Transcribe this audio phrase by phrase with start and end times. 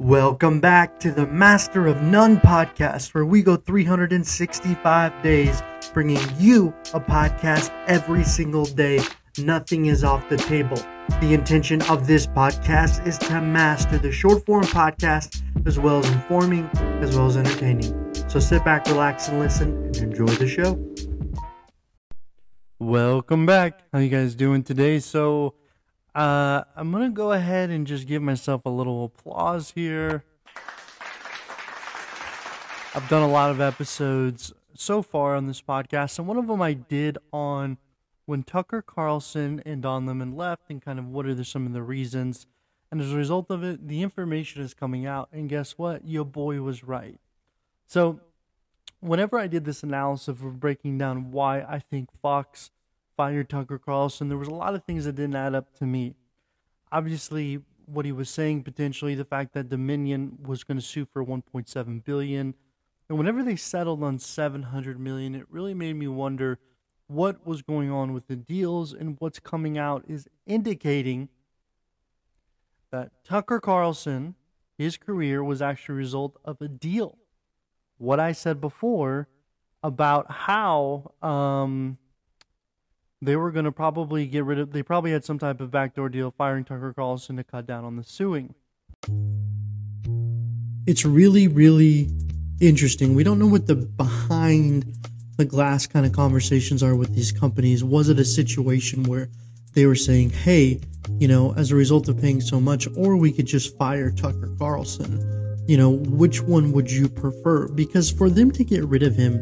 [0.00, 6.68] Welcome back to the Master of None podcast, where we go 365 days bringing you
[6.94, 9.02] a podcast every single day.
[9.36, 10.78] Nothing is off the table.
[11.20, 16.10] The intention of this podcast is to master the short form podcast as well as
[16.10, 16.64] informing
[17.02, 18.14] as well as entertaining.
[18.30, 20.82] So sit back, relax, and listen and enjoy the show.
[22.78, 23.82] Welcome back.
[23.92, 24.98] How you guys doing today?
[24.98, 25.56] So
[26.14, 30.24] uh, I'm gonna go ahead and just give myself a little applause here.
[32.94, 36.60] I've done a lot of episodes so far on this podcast, and one of them
[36.60, 37.78] I did on
[38.26, 41.72] when Tucker Carlson and Don Lemon left, and kind of what are the, some of
[41.72, 42.46] the reasons.
[42.90, 46.04] And as a result of it, the information is coming out, and guess what?
[46.04, 47.20] Your boy was right.
[47.86, 48.20] So,
[48.98, 52.70] whenever I did this analysis of breaking down why I think Fox
[53.20, 56.14] fired Tucker Carlson, there was a lot of things that didn't add up to me.
[56.90, 61.22] Obviously, what he was saying potentially the fact that Dominion was going to sue for
[61.22, 62.54] 1.7 billion,
[63.10, 66.60] and whenever they settled on 700 million, it really made me wonder
[67.08, 71.28] what was going on with the deals and what's coming out is indicating
[72.90, 74.34] that Tucker Carlson,
[74.78, 77.18] his career was actually a result of a deal.
[77.98, 79.28] What I said before
[79.82, 81.98] about how um,
[83.22, 84.72] they were going to probably get rid of.
[84.72, 87.96] They probably had some type of backdoor deal, firing Tucker Carlson to cut down on
[87.96, 88.54] the suing.
[90.86, 92.08] It's really, really
[92.60, 93.14] interesting.
[93.14, 94.96] We don't know what the behind
[95.36, 97.84] the glass kind of conversations are with these companies.
[97.84, 99.28] Was it a situation where
[99.74, 100.80] they were saying, "Hey,
[101.18, 104.54] you know, as a result of paying so much, or we could just fire Tucker
[104.58, 105.26] Carlson"?
[105.68, 107.68] You know, which one would you prefer?
[107.68, 109.40] Because for them to get rid of him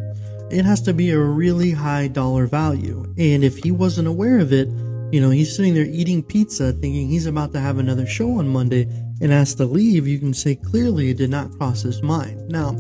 [0.50, 3.04] it has to be a really high dollar value.
[3.18, 4.68] And if he wasn't aware of it,
[5.12, 8.48] you know, he's sitting there eating pizza thinking he's about to have another show on
[8.48, 8.82] Monday
[9.20, 12.48] and has to leave, you can say clearly it did not cross his mind.
[12.48, 12.76] Now,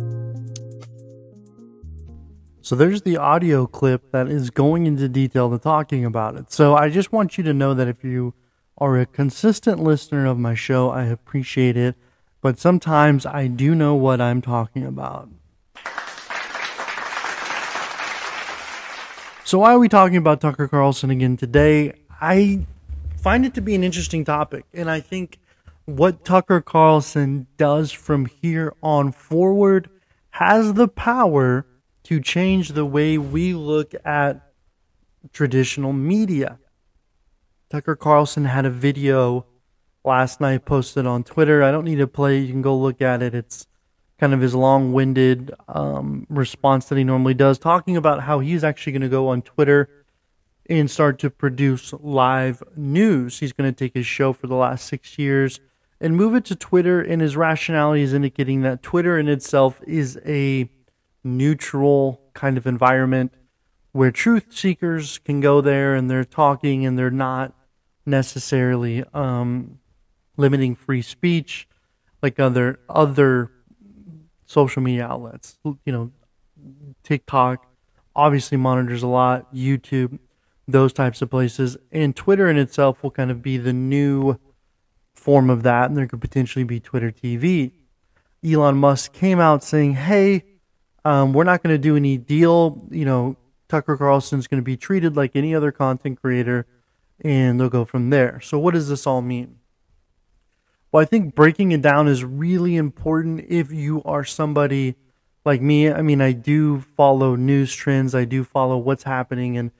[2.60, 6.52] so there's the audio clip that is going into detail to talking about it.
[6.52, 8.34] So I just want you to know that if you
[8.76, 11.96] are a consistent listener of my show, I appreciate it.
[12.40, 15.30] But sometimes I do know what I'm talking about.
[19.48, 21.94] So, why are we talking about Tucker Carlson again today?
[22.20, 22.66] I
[23.16, 25.38] find it to be an interesting topic, and I think
[25.86, 29.88] what Tucker Carlson does from here on forward
[30.32, 31.64] has the power
[32.02, 34.52] to change the way we look at
[35.32, 36.58] traditional media.
[37.70, 39.46] Tucker Carlson had a video
[40.04, 41.62] last night posted on Twitter.
[41.62, 43.34] I don't need to play, you can go look at it.
[43.34, 43.66] It's
[44.18, 48.64] kind of his long winded um, response that he normally does, talking about how he's
[48.64, 49.88] actually going to go on Twitter
[50.68, 53.38] and start to produce live news.
[53.38, 55.60] He's going to take his show for the last six years
[56.00, 57.00] and move it to Twitter.
[57.00, 60.68] And his rationality is indicating that Twitter in itself is a
[61.24, 63.32] neutral kind of environment
[63.92, 67.54] where truth seekers can go there and they're talking and they're not
[68.04, 69.78] necessarily um,
[70.36, 71.68] limiting free speech
[72.22, 73.50] like other other
[74.48, 75.58] social media outlets.
[75.62, 76.10] You know,
[77.04, 77.66] TikTok
[78.16, 80.18] obviously monitors a lot, YouTube,
[80.66, 84.36] those types of places, and Twitter in itself will kind of be the new
[85.14, 87.72] form of that, and there could potentially be Twitter TV.
[88.44, 90.44] Elon Musk came out saying, "Hey,
[91.04, 92.86] um, we're not going to do any deal.
[92.90, 93.36] You know,
[93.68, 96.66] Tucker Carlson's going to be treated like any other content creator,
[97.20, 99.56] and they'll go from there." So, what does this all mean?
[100.90, 104.96] Well, I think breaking it down is really important if you are somebody
[105.44, 105.90] like me.
[105.90, 109.70] I mean, I do follow news trends, I do follow what's happening, and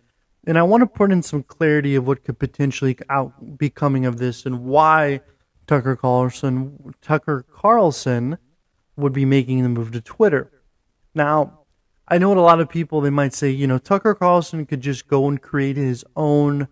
[0.46, 4.06] and I want to put in some clarity of what could potentially out be coming
[4.06, 5.20] of this and why
[5.66, 8.38] Tucker Carlson Tucker Carlson
[8.96, 10.50] would be making the move to Twitter.
[11.14, 11.60] Now,
[12.06, 14.80] I know what a lot of people they might say, you know, Tucker Carlson could
[14.80, 16.68] just go and create his own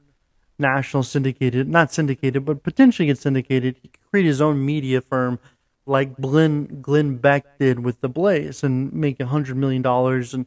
[0.58, 3.76] national syndicated, not syndicated, but potentially get syndicated.
[3.82, 5.38] He could create his own media firm
[5.86, 10.46] like Glenn Glenn Beck did with the Blaze and make a hundred million dollars and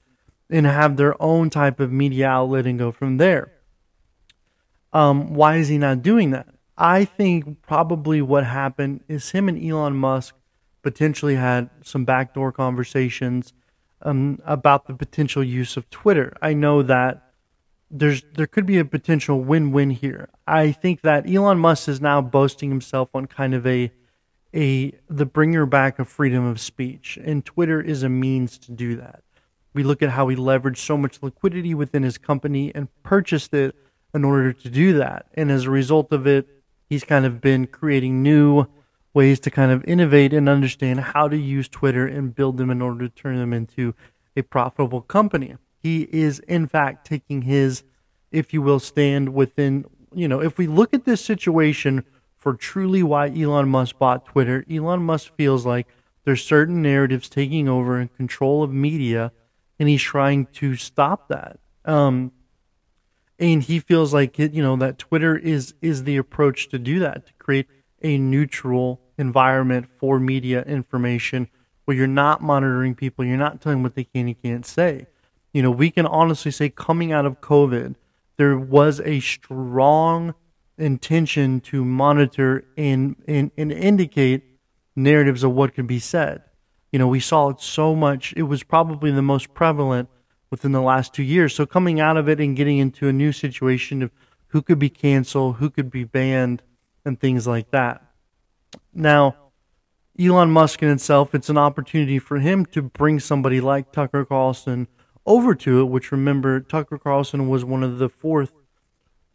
[0.50, 3.52] and have their own type of media outlet and go from there.
[4.92, 6.48] Um, why is he not doing that?
[6.78, 10.36] I think probably what happened is him and Elon Musk
[10.82, 13.54] potentially had some backdoor conversations
[14.02, 16.36] um, about the potential use of Twitter.
[16.42, 17.29] I know that
[17.92, 20.30] there's there could be a potential win-win here.
[20.48, 23.92] I think that Elon Musk is now boasting himself on kind of a
[24.56, 28.96] a the bringer back of freedom of speech, and Twitter is a means to do
[28.98, 29.24] that.
[29.74, 33.76] We look at how he leveraged so much liquidity within his company and purchased it
[34.14, 36.48] in order to do that, and as a result of it,
[36.90, 38.66] he's kind of been creating new
[39.14, 42.82] ways to kind of innovate and understand how to use Twitter and build them in
[42.82, 43.94] order to turn them into
[44.36, 45.56] a profitable company.
[45.82, 47.84] He is, in fact, taking his,
[48.32, 52.04] if you will, stand within, you know, if we look at this situation
[52.38, 55.88] for truly why Elon Musk bought Twitter, Elon Musk feels like
[56.26, 59.32] there's certain narratives taking over and control of media,
[59.80, 61.60] and he's trying to stop that.
[61.86, 62.32] Um,
[63.40, 67.26] and he feels like you know that Twitter is is the approach to do that
[67.26, 67.68] to create
[68.02, 71.48] a neutral environment for media information
[71.86, 75.08] where you're not monitoring people, you're not telling what they can and can't say.
[75.54, 77.96] You know, we can honestly say coming out of COVID,
[78.38, 80.34] there was a strong
[80.78, 84.44] intention to monitor and, and, and indicate
[84.96, 86.42] narratives of what could be said.
[86.92, 88.34] You know, we saw it so much.
[88.38, 90.10] It was probably the most prevalent
[90.50, 91.54] within the last two years.
[91.54, 94.12] So coming out of it and getting into a new situation of
[94.48, 96.64] who could be canceled, who could be banned,
[97.06, 98.04] and things like that.
[98.94, 99.36] Now,
[100.20, 104.88] Elon Musk in itself, it's an opportunity for him to bring somebody like Tucker Carlson
[105.30, 108.52] over to it, which remember, Tucker Carlson was one of the fourth.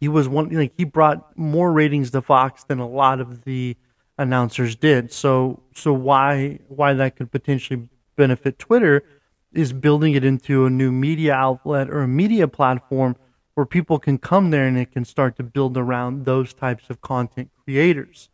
[0.01, 3.77] He was one, like, he brought more ratings to Fox than a lot of the
[4.19, 5.13] announcers did.
[5.13, 9.05] So, so why, why that could potentially benefit Twitter
[9.53, 13.15] is building it into a new media outlet or a media platform
[13.55, 17.01] where people can come there and it can start to build around those types of
[17.01, 18.29] content creators.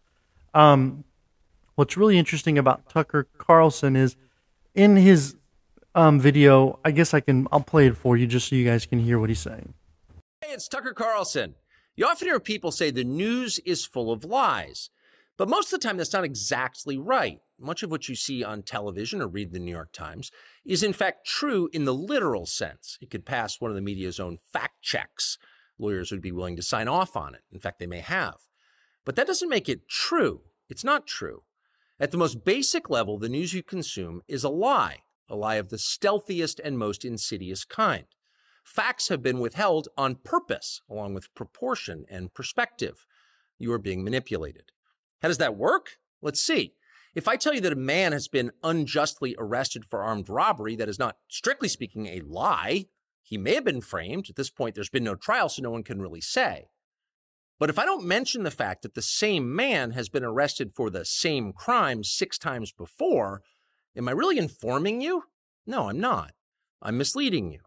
[0.55, 1.05] Um,
[1.75, 4.17] what's really interesting about Tucker Carlson is
[4.75, 5.37] in his
[5.95, 8.87] um, video, I guess I can, I'll play it for you just so you guys
[8.87, 9.75] can hear what he's saying.
[10.41, 11.55] Hey, it's Tucker Carlson.
[11.97, 14.91] You often hear people say the news is full of lies,
[15.37, 17.41] but most of the time that's not exactly right.
[17.59, 20.31] Much of what you see on television or read the New York Times
[20.65, 22.97] is in fact true in the literal sense.
[23.03, 25.37] It could pass one of the media's own fact checks.
[25.79, 27.43] Lawyers would be willing to sign off on it.
[27.53, 28.37] In fact, they may have.
[29.05, 30.43] But that doesn't make it true.
[30.69, 31.43] It's not true.
[31.99, 35.01] At the most basic level, the news you consume is a lie,
[35.31, 38.05] a lie of the stealthiest and most insidious kind.
[38.65, 43.07] Facts have been withheld on purpose, along with proportion and perspective.
[43.59, 44.73] You are being manipulated.
[45.23, 45.99] How does that work?
[46.21, 46.75] Let's see.
[47.15, 50.89] If I tell you that a man has been unjustly arrested for armed robbery, that
[50.89, 52.87] is not, strictly speaking, a lie.
[53.23, 54.27] He may have been framed.
[54.29, 56.69] At this point, there's been no trial, so no one can really say.
[57.59, 60.89] But if I don't mention the fact that the same man has been arrested for
[60.89, 63.43] the same crime six times before,
[63.97, 65.25] am I really informing you?
[65.67, 66.33] No, I'm not.
[66.83, 67.61] I'm misleading you.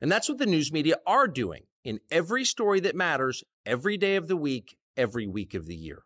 [0.00, 4.16] And that's what the news media are doing in every story that matters, every day
[4.16, 6.02] of the week, every week of the year.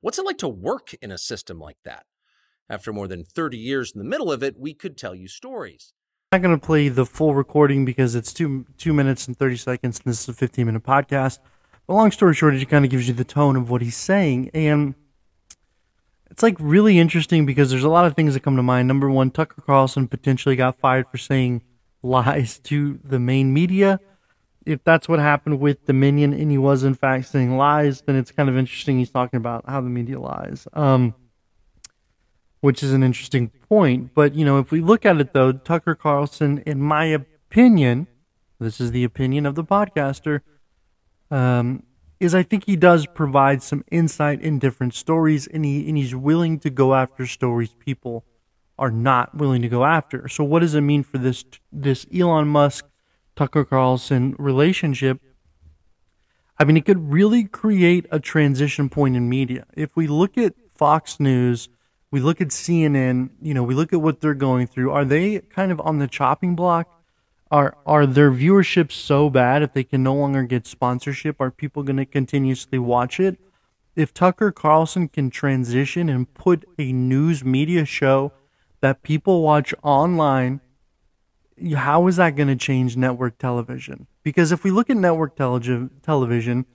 [0.00, 2.06] What's it like to work in a system like that?
[2.68, 5.92] After more than 30 years in the middle of it, we could tell you stories.
[6.32, 9.56] I'm not going to play the full recording because it's two two minutes and 30
[9.56, 11.38] seconds, and this is a 15 minute podcast.
[11.86, 14.50] But long story short, it kind of gives you the tone of what he's saying,
[14.52, 14.96] and
[16.36, 18.86] it's like really interesting because there's a lot of things that come to mind.
[18.86, 21.62] Number one, Tucker Carlson potentially got fired for saying
[22.02, 23.98] lies to the main media
[24.66, 28.32] if that's what happened with Dominion and he was in fact saying lies, then it's
[28.32, 30.66] kind of interesting he's talking about how the media lies.
[30.72, 31.14] Um,
[32.60, 34.12] which is an interesting point.
[34.12, 38.08] But, you know, if we look at it though, Tucker Carlson, in my opinion,
[38.58, 40.40] this is the opinion of the podcaster,
[41.30, 41.84] um,
[42.18, 46.14] is I think he does provide some insight in different stories and he and he's
[46.14, 48.24] willing to go after stories people
[48.78, 50.28] are not willing to go after.
[50.28, 52.86] So what does it mean for this this Elon Musk
[53.36, 55.20] Tucker Carlson relationship,
[56.58, 59.66] I mean, it could really create a transition point in media.
[59.74, 61.68] If we look at Fox News,
[62.10, 64.90] we look at CNN, you know, we look at what they're going through.
[64.90, 66.88] Are they kind of on the chopping block?
[67.50, 71.40] Are are their viewership so bad if they can no longer get sponsorship?
[71.40, 73.38] Are people going to continuously watch it?
[73.94, 78.32] If Tucker Carlson can transition and put a news media show
[78.80, 80.60] that people watch online
[81.74, 84.06] how is that going to change network television?
[84.22, 86.66] Because if we look at network tele- television,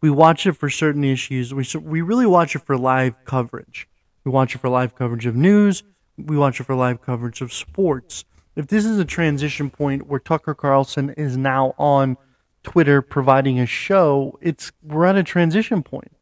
[0.00, 1.54] we watch it for certain issues.
[1.54, 3.88] We, we really watch it for live coverage.
[4.24, 5.82] We watch it for live coverage of news.
[6.16, 8.24] We watch it for live coverage of sports.
[8.56, 12.16] If this is a transition point where Tucker Carlson is now on
[12.62, 16.12] Twitter providing a show, it's we're at a transition point.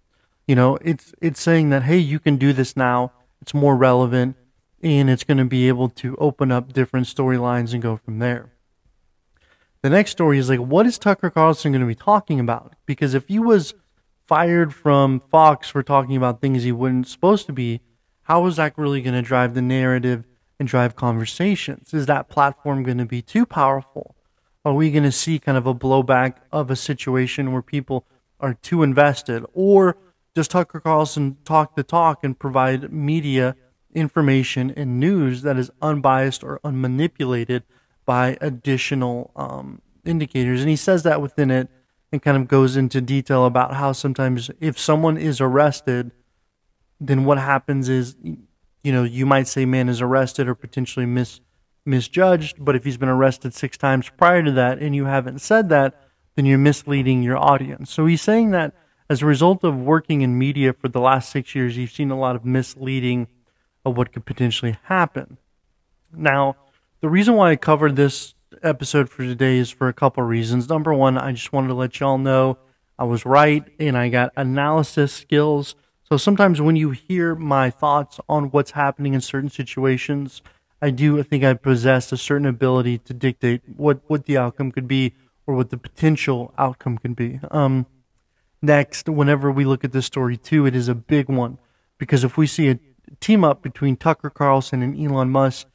[0.47, 3.13] You know, it's it's saying that hey, you can do this now.
[3.41, 4.37] It's more relevant
[4.83, 8.51] and it's going to be able to open up different storylines and go from there.
[9.83, 12.75] The next story is like, what is Tucker Carlson going to be talking about?
[12.87, 13.75] Because if he was
[14.27, 17.81] fired from Fox for talking about things he wasn't supposed to be,
[18.23, 20.25] how is that really going to drive the narrative
[20.63, 21.93] and drive conversations?
[21.93, 24.15] Is that platform going to be too powerful?
[24.65, 28.07] Are we going to see kind of a blowback of a situation where people
[28.39, 29.45] are too invested?
[29.55, 29.97] Or
[30.37, 33.57] does Tucker Carlson talk the talk and provide media
[33.93, 37.65] information and news that is unbiased or unmanipulated
[38.07, 40.61] by additional um, indicators?
[40.61, 41.69] And he says that within it
[42.13, 46.13] and kind of goes into detail about how sometimes if someone is arrested,
[47.01, 48.15] then what happens is,
[48.83, 51.41] you know, you might say man is arrested or potentially mis
[51.85, 55.69] misjudged, but if he's been arrested six times prior to that and you haven't said
[55.69, 56.01] that,
[56.37, 57.91] then you're misleading your audience.
[57.91, 58.73] So he's saying that
[59.11, 62.19] as a result of working in media for the last six years, you've seen a
[62.19, 63.27] lot of misleading
[63.85, 65.39] of what could potentially happen.
[66.15, 66.57] Now,
[67.01, 70.69] the reason why I covered this episode for today is for a couple reasons.
[70.69, 72.59] Number one, I just wanted to let y'all know
[72.99, 75.75] I was right and I got analysis skills.
[76.13, 80.43] So sometimes when you hear my thoughts on what's happening in certain situations,
[80.83, 84.87] I do think I possess a certain ability to dictate what, what the outcome could
[84.87, 85.15] be
[85.47, 87.41] or what the potential outcome could be.
[87.51, 87.87] Um,
[88.61, 91.57] next, whenever we look at this story too, it is a big one
[91.97, 92.79] because if we see a
[93.21, 95.67] team up between Tucker Carlson and Elon Musk,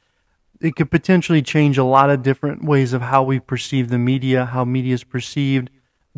[0.60, 4.44] it could potentially change a lot of different ways of how we perceive the media,
[4.44, 5.68] how media is perceived.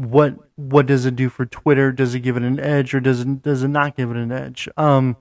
[0.00, 1.92] What what does it do for Twitter?
[1.92, 4.32] Does it give it an edge or does it does it not give it an
[4.32, 4.66] edge?
[4.78, 5.16] Um,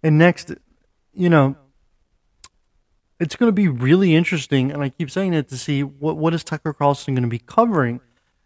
[0.00, 0.52] and next,
[1.12, 1.56] you know,
[3.18, 6.34] it's going to be really interesting, and I keep saying it to see what what
[6.34, 8.00] is Tucker Carlson going to be covering.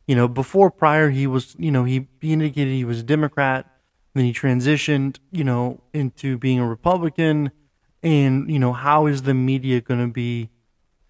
[0.06, 3.66] You know, before prior he was, you know, he, he indicated he was a Democrat,
[4.14, 7.50] then he transitioned, you know, into being a Republican,
[8.02, 10.48] and you know, how is the media going to be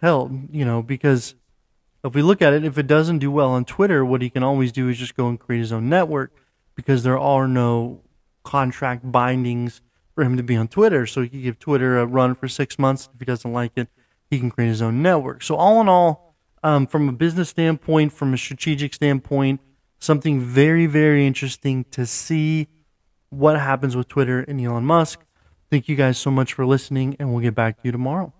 [0.00, 0.52] held?
[0.52, 1.36] You know, because
[2.08, 4.42] if we look at it, if it doesn't do well on Twitter, what he can
[4.42, 6.32] always do is just go and create his own network,
[6.74, 8.02] because there are no
[8.42, 9.80] contract bindings
[10.14, 11.06] for him to be on Twitter.
[11.06, 13.08] So he can give Twitter a run for six months.
[13.14, 13.88] If he doesn't like it,
[14.28, 15.42] he can create his own network.
[15.42, 19.60] So all in all, um, from a business standpoint, from a strategic standpoint,
[19.98, 22.68] something very, very interesting to see
[23.30, 25.24] what happens with Twitter and Elon Musk.
[25.70, 28.33] Thank you guys so much for listening, and we'll get back to you tomorrow.